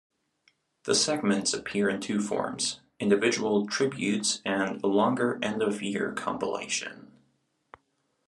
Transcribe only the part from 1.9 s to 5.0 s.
two forms: individual tributes and a